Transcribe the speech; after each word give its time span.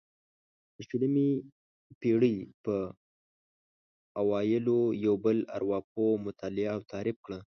د 0.75 0.77
شلمې 0.89 1.29
پېړۍ 1.99 2.37
په 2.63 2.75
اوایلو 4.21 4.79
یو 5.05 5.15
بل 5.25 5.37
ارواپوه 5.57 6.11
مطالعه 6.27 6.71
او 6.75 6.79
تعریف 6.91 7.17
کړه. 7.25 7.39